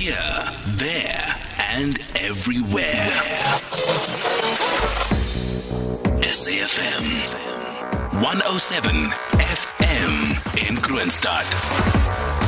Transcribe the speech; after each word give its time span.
Here, 0.00 0.16
there, 0.78 1.36
and 1.58 1.98
everywhere. 2.16 3.10
SAFM 6.22 7.04
107 8.22 9.10
FM 9.36 10.68
in 10.68 10.76
Kroonstad. 10.78 12.39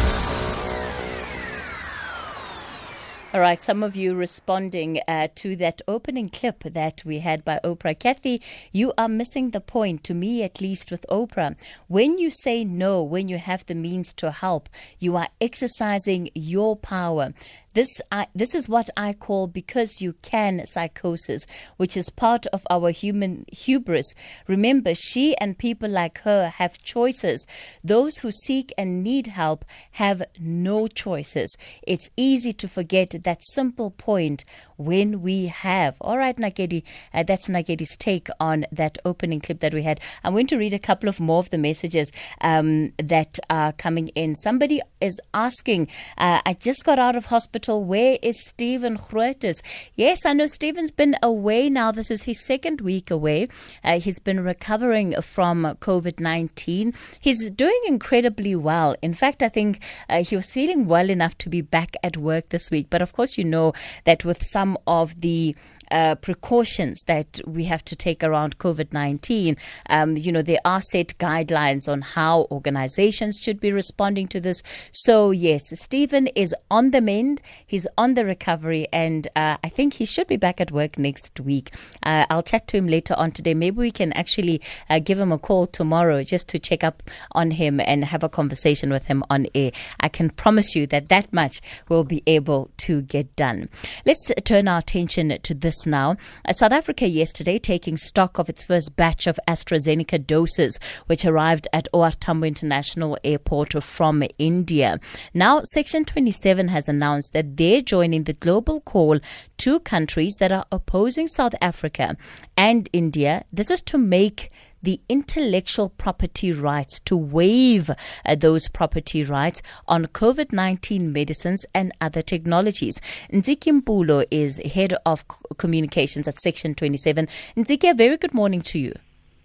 All 3.34 3.40
right, 3.40 3.58
some 3.58 3.82
of 3.82 3.96
you 3.96 4.14
responding 4.14 5.00
uh, 5.08 5.28
to 5.36 5.56
that 5.56 5.80
opening 5.88 6.28
clip 6.28 6.64
that 6.64 7.02
we 7.02 7.20
had 7.20 7.46
by 7.46 7.60
Oprah. 7.64 7.98
Kathy, 7.98 8.42
you 8.72 8.92
are 8.98 9.08
missing 9.08 9.52
the 9.52 9.60
point, 9.62 10.04
to 10.04 10.12
me 10.12 10.42
at 10.42 10.60
least, 10.60 10.90
with 10.90 11.06
Oprah. 11.08 11.56
When 11.88 12.18
you 12.18 12.28
say 12.28 12.62
no, 12.62 13.02
when 13.02 13.30
you 13.30 13.38
have 13.38 13.64
the 13.64 13.74
means 13.74 14.12
to 14.14 14.32
help, 14.32 14.68
you 14.98 15.16
are 15.16 15.28
exercising 15.40 16.28
your 16.34 16.76
power. 16.76 17.32
This, 17.74 18.00
I, 18.10 18.26
this 18.34 18.54
is 18.54 18.68
what 18.68 18.90
I 18.96 19.14
call 19.14 19.46
because 19.46 20.02
you 20.02 20.14
can 20.20 20.66
psychosis, 20.66 21.46
which 21.78 21.96
is 21.96 22.10
part 22.10 22.46
of 22.48 22.66
our 22.68 22.90
human 22.90 23.46
hubris. 23.50 24.14
Remember, 24.46 24.94
she 24.94 25.34
and 25.38 25.56
people 25.56 25.88
like 25.88 26.18
her 26.20 26.48
have 26.48 26.82
choices. 26.82 27.46
Those 27.82 28.18
who 28.18 28.30
seek 28.30 28.72
and 28.76 29.02
need 29.02 29.28
help 29.28 29.64
have 29.92 30.22
no 30.38 30.86
choices. 30.86 31.56
It's 31.86 32.10
easy 32.16 32.52
to 32.52 32.68
forget 32.68 33.14
that 33.24 33.42
simple 33.42 33.90
point 33.90 34.44
when 34.76 35.22
we 35.22 35.46
have. 35.46 35.96
All 36.00 36.18
right, 36.18 36.36
Nakedi, 36.36 36.82
uh, 37.14 37.22
that's 37.22 37.48
Nakedi's 37.48 37.96
take 37.96 38.28
on 38.38 38.66
that 38.70 38.98
opening 39.04 39.40
clip 39.40 39.60
that 39.60 39.72
we 39.72 39.82
had. 39.82 40.00
I'm 40.24 40.32
going 40.32 40.46
to 40.48 40.58
read 40.58 40.74
a 40.74 40.78
couple 40.78 41.08
of 41.08 41.20
more 41.20 41.38
of 41.38 41.50
the 41.50 41.58
messages 41.58 42.12
um, 42.42 42.92
that 42.98 43.38
are 43.48 43.72
coming 43.72 44.08
in. 44.08 44.34
Somebody 44.34 44.80
is 45.00 45.20
asking, 45.32 45.88
uh, 46.18 46.42
I 46.44 46.52
just 46.54 46.84
got 46.84 46.98
out 46.98 47.16
of 47.16 47.26
hospital. 47.26 47.61
Where 47.68 48.18
is 48.22 48.44
Stephen 48.44 48.96
Grootes? 48.96 49.62
Yes, 49.94 50.26
I 50.26 50.32
know 50.32 50.46
Stephen's 50.46 50.90
been 50.90 51.16
away 51.22 51.70
now. 51.70 51.92
This 51.92 52.10
is 52.10 52.24
his 52.24 52.44
second 52.44 52.80
week 52.80 53.10
away. 53.10 53.48
Uh, 53.84 54.00
he's 54.00 54.18
been 54.18 54.40
recovering 54.40 55.20
from 55.20 55.64
COVID 55.80 56.18
19. 56.18 56.92
He's 57.20 57.50
doing 57.50 57.80
incredibly 57.86 58.56
well. 58.56 58.96
In 59.00 59.14
fact, 59.14 59.42
I 59.42 59.48
think 59.48 59.80
uh, 60.08 60.24
he 60.24 60.36
was 60.36 60.50
feeling 60.50 60.86
well 60.86 61.08
enough 61.08 61.38
to 61.38 61.48
be 61.48 61.60
back 61.60 61.96
at 62.02 62.16
work 62.16 62.48
this 62.48 62.70
week. 62.70 62.88
But 62.90 63.02
of 63.02 63.12
course, 63.12 63.38
you 63.38 63.44
know 63.44 63.72
that 64.04 64.24
with 64.24 64.42
some 64.42 64.76
of 64.86 65.20
the 65.20 65.54
uh, 65.92 66.14
precautions 66.16 67.02
that 67.06 67.40
we 67.46 67.64
have 67.64 67.84
to 67.84 67.94
take 67.94 68.24
around 68.24 68.58
COVID 68.58 68.92
19. 68.92 69.56
Um, 69.90 70.16
you 70.16 70.32
know, 70.32 70.42
there 70.42 70.58
are 70.64 70.80
set 70.80 71.18
guidelines 71.18 71.88
on 71.88 72.00
how 72.00 72.46
organizations 72.50 73.38
should 73.42 73.60
be 73.60 73.70
responding 73.70 74.26
to 74.28 74.40
this. 74.40 74.62
So, 74.90 75.30
yes, 75.30 75.62
Stephen 75.74 76.26
is 76.28 76.54
on 76.70 76.90
the 76.90 77.00
mend, 77.00 77.40
he's 77.66 77.86
on 77.98 78.14
the 78.14 78.24
recovery, 78.24 78.86
and 78.92 79.28
uh, 79.36 79.58
I 79.62 79.68
think 79.68 79.94
he 79.94 80.04
should 80.04 80.26
be 80.26 80.36
back 80.36 80.60
at 80.60 80.72
work 80.72 80.98
next 80.98 81.38
week. 81.40 81.70
Uh, 82.02 82.24
I'll 82.30 82.42
chat 82.42 82.66
to 82.68 82.78
him 82.78 82.88
later 82.88 83.14
on 83.16 83.32
today. 83.32 83.54
Maybe 83.54 83.76
we 83.76 83.90
can 83.90 84.12
actually 84.14 84.60
uh, 84.88 84.98
give 84.98 85.18
him 85.18 85.30
a 85.30 85.38
call 85.38 85.66
tomorrow 85.66 86.22
just 86.22 86.48
to 86.48 86.58
check 86.58 86.82
up 86.82 87.02
on 87.32 87.52
him 87.52 87.80
and 87.80 88.06
have 88.06 88.22
a 88.22 88.28
conversation 88.28 88.90
with 88.90 89.04
him 89.06 89.22
on 89.28 89.46
air. 89.54 89.72
I 90.00 90.08
can 90.08 90.30
promise 90.30 90.74
you 90.74 90.86
that 90.86 91.08
that 91.08 91.32
much 91.32 91.60
will 91.88 92.04
be 92.04 92.22
able 92.26 92.70
to 92.78 93.02
get 93.02 93.36
done. 93.36 93.68
Let's 94.06 94.32
turn 94.44 94.68
our 94.68 94.78
attention 94.78 95.38
to 95.42 95.54
this 95.54 95.81
now. 95.86 96.16
Uh, 96.46 96.52
South 96.52 96.72
Africa 96.72 97.06
yesterday 97.06 97.58
taking 97.58 97.96
stock 97.96 98.38
of 98.38 98.48
its 98.48 98.64
first 98.64 98.96
batch 98.96 99.26
of 99.26 99.38
AstraZeneca 99.48 100.26
doses, 100.26 100.78
which 101.06 101.24
arrived 101.24 101.68
at 101.72 101.88
OR 101.92 102.10
Tambo 102.10 102.46
International 102.46 103.18
Airport 103.24 103.82
from 103.82 104.22
India. 104.38 104.98
Now, 105.34 105.62
Section 105.64 106.04
27 106.04 106.68
has 106.68 106.88
announced 106.88 107.32
that 107.32 107.56
they're 107.56 107.82
joining 107.82 108.24
the 108.24 108.32
global 108.32 108.80
call 108.80 109.18
to 109.58 109.80
countries 109.80 110.36
that 110.40 110.52
are 110.52 110.66
opposing 110.72 111.28
South 111.28 111.54
Africa 111.60 112.16
and 112.56 112.88
India. 112.92 113.44
This 113.52 113.70
is 113.70 113.82
to 113.82 113.98
make 113.98 114.50
the 114.82 115.00
intellectual 115.08 115.88
property 115.88 116.52
rights, 116.52 117.00
to 117.00 117.16
waive 117.16 117.90
uh, 117.90 118.34
those 118.34 118.68
property 118.68 119.22
rights 119.24 119.62
on 119.86 120.06
COVID 120.06 120.52
19 120.52 121.12
medicines 121.12 121.64
and 121.74 121.92
other 122.00 122.22
technologies. 122.22 123.00
Ntsiki 123.32 123.80
Mpulo 123.80 124.24
is 124.30 124.58
head 124.72 124.94
of 125.06 125.24
communications 125.58 126.26
at 126.28 126.38
Section 126.38 126.74
27. 126.74 127.28
Ntsiki, 127.56 127.90
a 127.90 127.94
very 127.94 128.16
good 128.16 128.34
morning 128.34 128.62
to 128.62 128.78
you. 128.78 128.92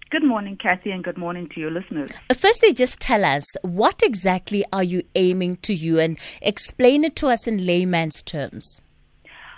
Good 0.10 0.24
morning, 0.24 0.56
Kathy, 0.56 0.92
and 0.92 1.04
good 1.04 1.18
morning 1.18 1.50
to 1.54 1.60
your 1.60 1.70
listeners. 1.70 2.10
Uh, 2.30 2.34
firstly, 2.34 2.74
just 2.74 3.02
tell 3.02 3.26
us 3.26 3.44
what 3.62 4.02
exactly 4.02 4.64
are 4.72 4.84
you 4.84 5.04
aiming 5.16 5.58
to 5.58 5.74
you 5.74 6.00
and 6.00 6.18
explain 6.42 7.04
it 7.04 7.18
to 7.18 7.28
us 7.28 7.46
in 7.46 7.66
layman's 7.66 8.22
terms. 8.22 8.82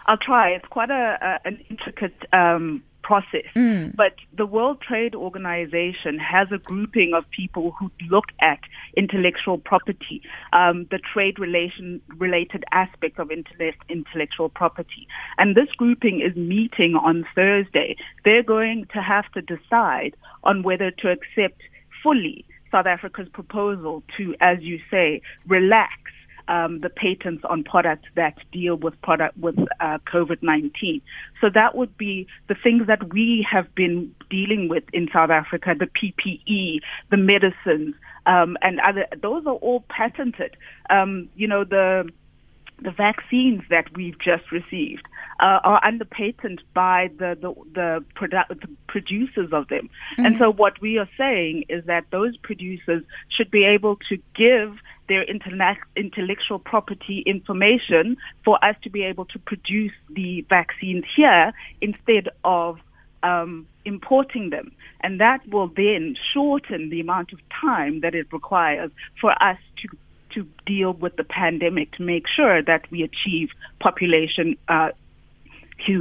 I'll 0.07 0.17
try. 0.17 0.49
It's 0.49 0.65
quite 0.67 0.89
a, 0.89 1.19
a 1.21 1.47
an 1.47 1.63
intricate 1.69 2.15
um, 2.33 2.81
process. 3.09 3.49
Mm. 3.55 3.95
But 3.95 4.13
the 4.37 4.45
World 4.45 4.81
Trade 4.87 5.15
Organization 5.15 6.19
has 6.19 6.47
a 6.51 6.59
grouping 6.59 7.15
of 7.15 7.27
people 7.31 7.71
who 7.79 7.89
look 8.07 8.25
at 8.39 8.59
intellectual 8.95 9.57
property, 9.57 10.21
um, 10.53 10.85
the 10.91 10.99
trade 10.99 11.39
relation 11.39 12.01
related 12.19 12.63
aspects 12.71 13.17
of 13.17 13.31
intellect, 13.31 13.79
intellectual 13.89 14.47
property. 14.47 15.07
And 15.39 15.55
this 15.55 15.71
grouping 15.75 16.21
is 16.21 16.35
meeting 16.35 16.93
on 16.93 17.25
Thursday. 17.33 17.95
They're 18.25 18.43
going 18.43 18.85
to 18.93 19.01
have 19.01 19.27
to 19.31 19.41
decide 19.41 20.13
on 20.43 20.61
whether 20.61 20.91
to 21.01 21.09
accept 21.09 21.61
fully 22.03 22.45
South 22.71 22.85
Africa's 22.85 23.29
proposal 23.29 24.03
to, 24.17 24.35
as 24.39 24.57
you 24.61 24.79
say, 24.91 25.23
relax 25.47 25.93
um, 26.49 26.79
the 26.79 26.89
patents 26.89 27.43
on 27.47 27.63
products 27.63 28.09
that 28.15 28.35
deal 28.51 28.75
with 28.75 28.99
product 29.01 29.37
with 29.37 29.57
uh, 29.79 29.99
COVID-19. 30.11 31.01
So 31.39 31.47
that 31.53 31.75
would 31.75 31.95
be 31.97 32.27
the 32.49 32.55
things 32.61 32.87
that 32.87 33.13
we 33.13 33.47
have 33.49 33.73
been 33.75 34.13
dealing 34.29 34.67
with 34.67 34.83
in 34.91 35.07
South 35.13 35.29
Africa: 35.29 35.75
the 35.77 35.85
PPE, 35.85 36.79
the 37.11 37.17
medicines, 37.17 37.95
um, 38.25 38.57
and 38.61 38.79
other. 38.81 39.05
Those 39.21 39.45
are 39.45 39.53
all 39.53 39.85
patented. 39.89 40.57
Um, 40.89 41.29
you 41.35 41.47
know 41.47 41.63
the 41.63 42.09
the 42.81 42.91
vaccines 42.91 43.61
that 43.69 43.85
we've 43.95 44.19
just 44.19 44.51
received 44.51 45.05
uh, 45.39 45.59
are 45.63 45.83
under 45.85 46.05
patent 46.05 46.61
by 46.73 47.09
the 47.17 47.37
the, 47.41 47.53
the, 47.73 48.05
produ- 48.15 48.47
the 48.47 48.69
producers 48.87 49.49
of 49.51 49.67
them. 49.67 49.89
Mm-hmm. 50.13 50.25
And 50.25 50.37
so 50.37 50.51
what 50.51 50.79
we 50.81 50.97
are 50.97 51.09
saying 51.17 51.65
is 51.69 51.85
that 51.85 52.05
those 52.11 52.35
producers 52.37 53.03
should 53.35 53.51
be 53.51 53.65
able 53.65 53.97
to 54.09 54.17
give 54.35 54.77
their 55.07 55.23
intellectual 55.23 56.59
property 56.59 57.23
information 57.25 58.15
for 58.45 58.63
us 58.63 58.75
to 58.83 58.89
be 58.89 59.03
able 59.03 59.25
to 59.25 59.39
produce 59.39 59.93
the 60.09 60.45
vaccines 60.49 61.03
here 61.15 61.51
instead 61.81 62.29
of 62.43 62.77
um, 63.23 63.67
importing 63.85 64.51
them. 64.51 64.71
And 65.01 65.19
that 65.19 65.47
will 65.49 65.67
then 65.67 66.15
shorten 66.33 66.89
the 66.89 67.01
amount 67.01 67.33
of 67.33 67.39
time 67.49 68.01
that 68.01 68.13
it 68.13 68.27
requires 68.31 68.91
for 69.19 69.31
us 69.41 69.57
to 69.81 69.97
to 70.33 70.47
deal 70.65 70.93
with 70.93 71.15
the 71.15 71.23
pandemic 71.23 71.91
to 71.93 72.03
make 72.03 72.25
sure 72.27 72.61
that 72.61 72.89
we 72.91 73.03
achieve 73.03 73.49
population 73.79 74.55
uh, 74.67 74.89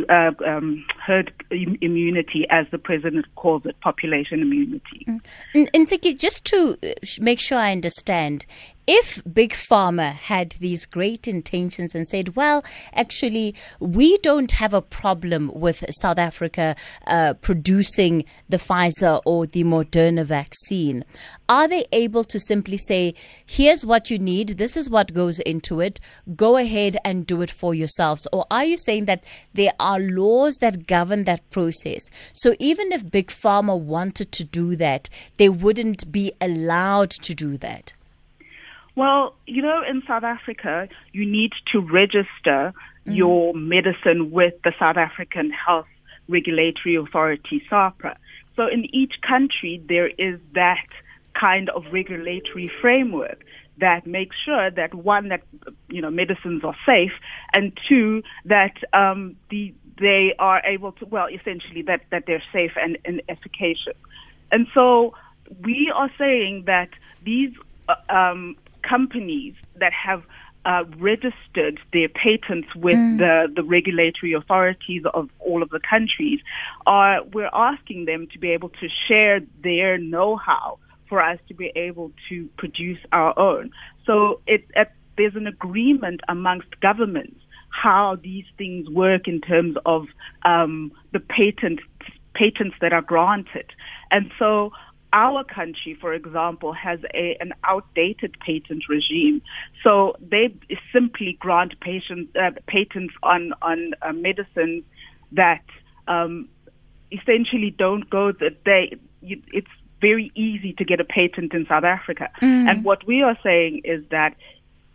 uh, 0.09 0.33
um, 0.47 0.85
herd 1.05 1.33
immunity, 1.51 2.47
as 2.51 2.67
the 2.71 2.79
president 2.79 3.27
calls 3.37 3.65
it, 3.65 3.81
population 3.81 4.43
immunity. 4.43 5.07
Mm. 5.55 6.19
Just 6.19 6.45
to 6.47 6.77
uh, 6.83 6.89
make 7.21 7.41
sure 7.41 7.59
I 7.59 7.73
understand, 7.73 8.45
if 8.89 9.23
Big 9.31 9.53
Pharma 9.53 10.13
had 10.13 10.53
these 10.61 10.87
great 10.87 11.29
intentions 11.29 11.95
and 11.95 12.09
said, 12.09 12.35
well, 12.37 12.65
actually, 12.95 13.55
we 13.79 14.17
don't 14.19 14.53
have 14.53 14.73
a 14.73 14.81
problem 14.81 15.53
with 15.55 15.85
South 15.91 16.19
Africa 16.19 16.75
uh, 17.07 17.35
producing 17.35 18.25
the 18.49 18.57
Pfizer 18.57 19.21
or 19.27 19.45
the 19.45 19.63
Moderna 19.63 20.25
vaccine, 20.25 21.05
are 21.51 21.69
they 21.69 21.85
able 21.93 22.25
to 22.25 22.41
simply 22.41 22.79
say, 22.79 23.13
here's 23.45 23.85
what 23.85 24.11
you 24.11 24.19
need, 24.19 24.57
this 24.57 24.75
is 24.75 24.89
what 24.89 25.13
goes 25.13 25.39
into 25.41 25.81
it, 25.81 26.01
go 26.35 26.57
ahead 26.57 26.97
and 27.05 27.27
do 27.27 27.43
it 27.43 27.51
for 27.51 27.75
yourselves? 27.75 28.27
Or 28.33 28.47
are 28.51 28.65
you 28.65 28.79
saying 28.79 29.05
that 29.05 29.23
there 29.53 29.73
are 29.79 30.01
laws 30.01 30.57
that 30.63 30.87
govern 30.87 31.25
that 31.25 31.51
process? 31.51 32.09
So 32.33 32.55
even 32.59 32.91
if 32.91 33.11
Big 33.11 33.27
Pharma 33.27 33.79
wanted 33.79 34.33
to 34.33 34.45
do 34.45 34.77
that, 34.77 35.11
they 35.37 35.51
wouldn't 35.51 36.11
be 36.11 36.33
allowed 36.41 37.11
to 37.11 37.35
do 37.35 37.59
that? 37.59 37.93
Well, 38.99 39.37
you 39.47 39.63
know, 39.63 39.81
in 39.89 40.03
South 40.09 40.25
Africa, 40.25 40.89
you 41.13 41.25
need 41.25 41.53
to 41.71 41.79
register 41.79 42.75
mm. 43.07 43.17
your 43.17 43.55
medicine 43.55 44.33
with 44.33 44.55
the 44.65 44.73
South 44.77 44.97
African 44.97 45.53
Health 45.53 45.87
Regulatory 46.29 46.97
Authority, 46.97 47.63
SAHPRA. 47.71 48.17
So 48.57 48.67
in 48.67 48.93
each 48.93 49.15
country, 49.23 49.81
there 49.89 50.09
is 50.09 50.41
that 50.57 50.89
kind 51.33 51.71
of 51.71 51.85
regulatory 51.93 52.69
framework 52.81 53.45
that 53.79 54.05
makes 54.05 54.35
sure 54.45 54.69
that 54.69 54.93
one, 54.93 55.29
that, 55.29 55.43
you 55.89 56.03
know, 56.03 56.11
medicines 56.11 56.65
are 56.65 56.75
safe, 56.85 57.13
and 57.55 57.79
two, 57.89 58.25
that 58.47 58.75
um, 58.93 59.37
the, 59.49 59.73
they 60.01 60.35
are 60.41 60.61
able 60.65 60.91
to, 60.91 61.07
well, 61.07 61.29
essentially 61.33 61.83
that, 61.83 62.01
that 62.11 62.25
they're 62.27 62.43
safe 62.53 62.73
and, 62.75 62.99
and 63.05 63.23
efficacious. 63.29 63.97
And 64.51 64.67
so 64.75 65.15
we 65.63 65.93
are 65.95 66.11
saying 66.19 66.65
that 66.67 66.89
these 67.23 67.53
uh, 67.89 67.95
um, 68.09 68.57
companies 68.89 69.55
that 69.77 69.93
have 69.93 70.23
uh, 70.65 70.85
registered 70.99 71.81
their 71.93 72.09
patents 72.09 72.69
with 72.75 72.97
mm. 72.97 73.19
the, 73.19 73.53
the 73.55 73.63
regulatory 73.63 74.33
authorities 74.33 75.03
of 75.15 75.31
all 75.39 75.63
of 75.63 75.71
the 75.71 75.81
countries, 75.81 76.41
uh, 76.87 77.19
we're 77.33 77.51
asking 77.53 78.05
them 78.05 78.27
to 78.33 78.39
be 78.39 78.51
able 78.51 78.69
to 78.69 78.89
share 79.07 79.41
their 79.63 79.99
know-how 79.99 80.79
for 81.09 81.23
us 81.23 81.39
to 81.49 81.55
be 81.55 81.73
able 81.75 82.13
to 82.29 82.49
produce 82.59 82.99
our 83.13 83.39
own. 83.39 83.71
So 84.05 84.41
it, 84.47 84.65
it, 84.77 84.91
there's 85.17 85.37
an 85.37 85.47
agreement 85.47 86.21
amongst 86.29 86.81
governments 86.81 87.41
how 87.71 88.19
these 88.23 88.45
things 88.57 88.89
work 88.89 89.29
in 89.29 89.41
terms 89.41 89.77
of 89.87 90.07
um, 90.45 90.93
the 91.13 91.21
patent 91.21 91.81
patents 92.35 92.77
that 92.81 92.93
are 92.93 93.03
granted. 93.03 93.67
And 94.11 94.31
so 94.39 94.73
our 95.13 95.45
country, 95.45 95.97
for 96.01 96.13
example, 96.13 96.73
has 96.73 97.01
a, 97.15 97.37
an 97.41 97.53
outdated 97.65 98.37
patent 98.41 98.85
regime. 98.89 99.43
So 99.83 100.17
they 100.21 100.55
simply 100.93 101.37
grant 101.41 101.79
patient, 101.81 102.37
uh, 102.37 102.51
patents 102.67 103.15
on, 103.23 103.55
on 103.63 103.95
uh, 104.03 104.13
medicines 104.13 104.85
that 105.33 105.65
um, 106.07 106.49
essentially 107.11 107.71
don't 107.71 108.09
go 108.09 108.33
that 108.33 108.65
they, 108.65 108.97
it's 109.23 109.69
very 110.01 110.31
easy 110.35 110.73
to 110.75 110.85
get 110.85 111.01
a 111.01 111.05
patent 111.05 111.55
in 111.55 111.67
South 111.67 111.85
Africa. 111.85 112.31
Mm. 112.41 112.69
And 112.69 112.85
what 112.85 113.07
we 113.07 113.23
are 113.23 113.37
saying 113.43 113.83
is 113.85 114.05
that 114.11 114.37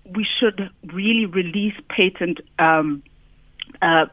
we 0.06 0.26
should 0.40 0.70
really 0.84 1.26
release 1.26 1.76
patent 1.90 2.40
um, 2.60 3.04
uh, 3.82 4.06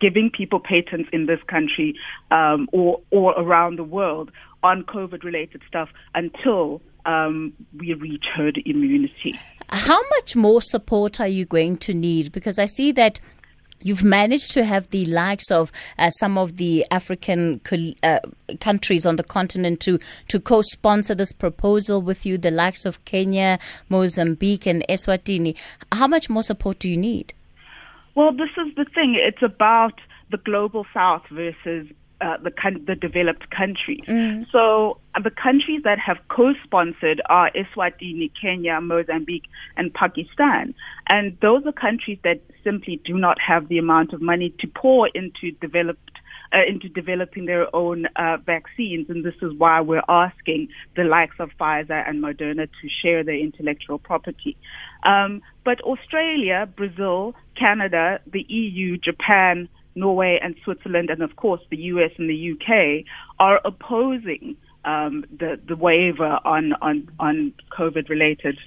giving 0.00 0.30
people 0.30 0.60
patents 0.60 1.08
in 1.12 1.26
this 1.26 1.40
country 1.48 1.94
um, 2.30 2.68
or 2.72 3.00
or 3.10 3.32
around 3.32 3.78
the 3.78 3.84
world 3.84 4.30
on 4.62 4.82
COVID 4.84 5.22
related 5.24 5.62
stuff 5.68 5.88
until 6.14 6.80
um, 7.06 7.52
we 7.76 7.94
reach 7.94 8.24
herd 8.34 8.60
immunity. 8.66 9.38
How 9.70 10.00
much 10.10 10.34
more 10.34 10.62
support 10.62 11.20
are 11.20 11.28
you 11.28 11.44
going 11.44 11.76
to 11.78 11.94
need? 11.94 12.32
Because 12.32 12.58
I 12.58 12.66
see 12.66 12.92
that 12.92 13.20
You've 13.80 14.02
managed 14.02 14.50
to 14.52 14.64
have 14.64 14.88
the 14.88 15.06
likes 15.06 15.52
of 15.52 15.70
uh, 15.98 16.10
some 16.10 16.36
of 16.36 16.56
the 16.56 16.84
African 16.90 17.60
uh, 18.02 18.18
countries 18.60 19.06
on 19.06 19.16
the 19.16 19.22
continent 19.22 19.78
to, 19.80 20.00
to 20.28 20.40
co 20.40 20.62
sponsor 20.62 21.14
this 21.14 21.32
proposal 21.32 22.02
with 22.02 22.26
you, 22.26 22.38
the 22.38 22.50
likes 22.50 22.84
of 22.84 23.04
Kenya, 23.04 23.58
Mozambique, 23.88 24.66
and 24.66 24.84
Eswatini. 24.88 25.56
How 25.92 26.08
much 26.08 26.28
more 26.28 26.42
support 26.42 26.80
do 26.80 26.88
you 26.88 26.96
need? 26.96 27.34
Well, 28.18 28.32
this 28.32 28.50
is 28.56 28.74
the 28.74 28.84
thing. 28.84 29.14
It's 29.14 29.44
about 29.44 30.00
the 30.32 30.38
global 30.38 30.84
south 30.92 31.22
versus 31.30 31.86
uh, 32.20 32.36
the 32.38 32.50
the 32.84 32.96
developed 32.96 33.48
countries. 33.50 34.02
Mm. 34.08 34.50
So 34.50 34.98
uh, 35.14 35.20
the 35.20 35.30
countries 35.30 35.82
that 35.84 36.00
have 36.00 36.16
co-sponsored 36.26 37.22
are 37.26 37.52
Eswatini, 37.52 38.32
Kenya, 38.34 38.80
Mozambique, 38.80 39.44
and 39.76 39.94
Pakistan, 39.94 40.74
and 41.06 41.38
those 41.40 41.64
are 41.64 41.70
countries 41.70 42.18
that 42.24 42.40
simply 42.64 43.00
do 43.04 43.16
not 43.16 43.38
have 43.40 43.68
the 43.68 43.78
amount 43.78 44.12
of 44.12 44.20
money 44.20 44.52
to 44.58 44.66
pour 44.66 45.06
into 45.14 45.52
developed. 45.60 46.17
Uh, 46.50 46.64
into 46.66 46.88
developing 46.88 47.44
their 47.44 47.66
own 47.76 48.06
uh, 48.16 48.38
vaccines, 48.38 49.04
and 49.10 49.22
this 49.22 49.34
is 49.42 49.52
why 49.58 49.82
we're 49.82 50.00
asking 50.08 50.66
the 50.96 51.04
likes 51.04 51.36
of 51.38 51.50
Pfizer 51.60 52.08
and 52.08 52.24
Moderna 52.24 52.66
to 52.66 52.88
share 53.02 53.22
their 53.22 53.36
intellectual 53.36 53.98
property. 53.98 54.56
Um, 55.02 55.42
but 55.62 55.78
Australia, 55.82 56.66
Brazil, 56.74 57.34
Canada, 57.54 58.20
the 58.32 58.46
EU, 58.48 58.96
Japan, 58.96 59.68
Norway 59.94 60.38
and 60.42 60.54
Switzerland, 60.64 61.10
and 61.10 61.22
of 61.22 61.36
course 61.36 61.60
the 61.70 61.76
US 61.76 62.12
and 62.16 62.30
the 62.30 62.52
UK, 62.52 63.04
are 63.38 63.60
opposing 63.62 64.56
um, 64.86 65.24
the 65.38 65.60
the 65.68 65.76
waiver 65.76 66.38
on 66.44 66.72
on 66.80 67.10
on 67.20 67.52
COVID 67.78 68.08
related 68.08 68.58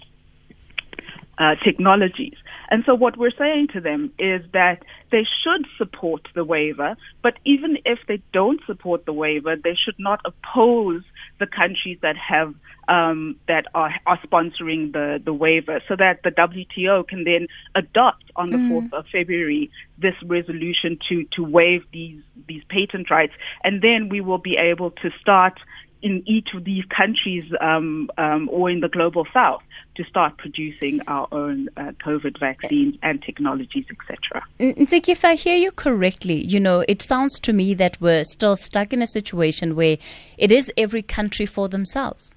uh, 1.42 1.56
technologies. 1.64 2.36
And 2.70 2.84
so 2.86 2.94
what 2.94 3.18
we're 3.18 3.36
saying 3.38 3.70
to 3.74 3.82
them 3.82 4.14
is 4.20 4.42
that 4.54 4.84
they 5.12 5.26
should 5.44 5.66
support 5.78 6.28
the 6.36 6.44
waiver, 6.44 6.96
but 7.24 7.34
even 7.46 7.80
if 7.84 7.98
they 8.08 8.22
don't 8.32 8.62
support 8.68 9.06
the 9.06 9.14
waiver, 9.14 9.56
they 9.56 9.76
should 9.76 9.98
not 9.98 10.22
oppose 10.24 11.02
the 11.40 11.48
countries 11.48 11.98
that 12.04 12.16
have 12.16 12.54
um, 12.88 13.38
that 13.48 13.66
are, 13.74 13.94
are 14.06 14.20
sponsoring 14.20 14.92
the, 14.92 15.22
the 15.24 15.34
waiver 15.34 15.82
so 15.88 15.96
that 15.96 16.20
the 16.24 16.32
WTO 16.32 17.08
can 17.08 17.24
then 17.24 17.48
adopt 17.76 18.26
on 18.36 18.50
the 18.50 18.58
mm. 18.58 18.72
4th 18.72 18.94
of 18.94 19.06
February 19.12 19.72
this 19.98 20.16
resolution 20.26 20.98
to, 21.08 21.26
to 21.36 21.44
waive 21.44 21.84
these, 21.94 22.22
these 22.48 22.64
patent 22.70 23.10
rights. 23.10 23.34
And 23.64 23.82
then 23.82 24.10
we 24.10 24.20
will 24.20 24.40
be 24.40 24.58
able 24.58 24.92
to 24.92 25.10
start 25.22 25.54
in 26.02 26.24
each 26.26 26.50
of 26.54 26.64
these 26.64 26.84
countries 26.86 27.52
um, 27.62 28.10
um, 28.18 28.50
or 28.52 28.70
in 28.70 28.80
the 28.80 28.90
global 28.90 29.26
south 29.34 29.62
to 29.96 30.04
start 30.06 30.38
producing 30.38 31.02
our 31.08 31.28
own 31.32 31.70
uh, 31.78 31.92
COVID 32.06 32.40
vaccines 32.40 32.96
and 33.04 33.22
technologies, 33.22 33.86
etc. 33.90 34.44
Ntsiki, 34.60 35.10
if 35.10 35.26
I 35.26 35.36
hear 35.36 35.58
you 35.58 35.72
correctly, 35.72 36.36
you 36.36 36.60
know, 36.60 36.84
it 36.88 37.02
sounds 37.02 37.40
to 37.42 37.54
me 37.54 37.74
that 37.76 38.00
we're 38.00 38.24
still 38.24 38.56
stuck 38.56 38.94
in 38.94 39.02
a 39.02 39.08
situation 39.08 39.76
where 39.76 39.98
it 40.38 40.52
is 40.52 40.72
every 40.78 41.02
country 41.02 41.46
for 41.46 41.68
themselves. 41.68 42.34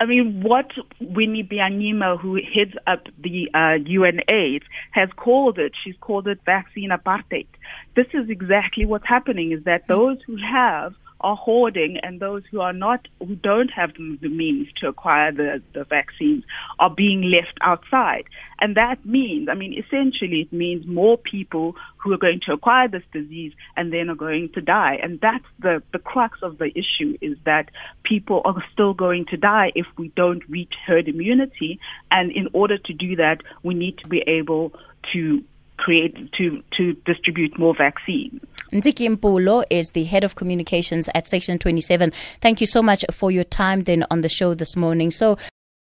I 0.00 0.06
mean, 0.06 0.42
what 0.42 0.70
Winnie 1.00 1.42
Byanyima, 1.42 2.20
who 2.20 2.36
heads 2.36 2.74
up 2.86 3.08
the 3.18 3.50
uh, 3.52 3.82
UNAIDS, 3.84 4.62
has 4.92 5.08
called 5.16 5.58
it, 5.58 5.72
she's 5.82 5.96
called 6.00 6.28
it 6.28 6.38
vaccine 6.46 6.90
apartheid. 6.90 7.48
This 7.96 8.06
is 8.14 8.30
exactly 8.30 8.86
what's 8.86 9.06
happening, 9.06 9.50
is 9.50 9.64
that 9.64 9.88
those 9.88 10.18
who 10.24 10.36
have 10.36 10.94
are 11.20 11.36
hoarding 11.36 11.98
and 12.02 12.20
those 12.20 12.42
who 12.50 12.60
are 12.60 12.72
not, 12.72 13.08
who 13.18 13.34
don't 13.34 13.70
have 13.70 13.92
the 13.94 14.28
means 14.28 14.68
to 14.76 14.88
acquire 14.88 15.32
the, 15.32 15.62
the 15.74 15.84
vaccines 15.84 16.44
are 16.78 16.90
being 16.90 17.22
left 17.22 17.58
outside. 17.60 18.24
And 18.60 18.76
that 18.76 19.04
means, 19.04 19.48
I 19.48 19.54
mean, 19.54 19.72
essentially 19.72 20.42
it 20.42 20.52
means 20.52 20.86
more 20.86 21.16
people 21.16 21.76
who 21.96 22.12
are 22.12 22.18
going 22.18 22.40
to 22.46 22.52
acquire 22.52 22.88
this 22.88 23.02
disease 23.12 23.52
and 23.76 23.92
then 23.92 24.10
are 24.10 24.14
going 24.16 24.50
to 24.50 24.60
die. 24.60 24.98
And 25.02 25.20
that's 25.20 25.44
the, 25.58 25.82
the 25.92 25.98
crux 25.98 26.38
of 26.42 26.58
the 26.58 26.70
issue 26.76 27.16
is 27.20 27.36
that 27.44 27.70
people 28.02 28.42
are 28.44 28.62
still 28.72 28.94
going 28.94 29.26
to 29.26 29.36
die 29.36 29.72
if 29.74 29.86
we 29.96 30.08
don't 30.08 30.48
reach 30.48 30.74
herd 30.86 31.08
immunity. 31.08 31.80
And 32.10 32.30
in 32.32 32.48
order 32.52 32.78
to 32.78 32.92
do 32.92 33.16
that, 33.16 33.42
we 33.62 33.74
need 33.74 33.98
to 33.98 34.08
be 34.08 34.20
able 34.26 34.72
to 35.12 35.42
create, 35.76 36.32
to, 36.32 36.62
to 36.76 36.94
distribute 37.04 37.58
more 37.58 37.74
vaccines. 37.74 38.40
Ntsiki 38.72 39.08
Mpulo 39.16 39.64
is 39.70 39.90
the 39.90 40.04
head 40.04 40.24
of 40.24 40.34
communications 40.34 41.08
at 41.14 41.26
Section 41.26 41.58
27. 41.58 42.12
Thank 42.40 42.60
you 42.60 42.66
so 42.66 42.82
much 42.82 43.04
for 43.12 43.30
your 43.30 43.44
time 43.44 43.84
then 43.84 44.04
on 44.10 44.20
the 44.20 44.28
show 44.28 44.54
this 44.54 44.76
morning. 44.76 45.10
So 45.10 45.38